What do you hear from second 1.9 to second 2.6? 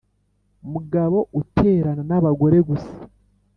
n'abagore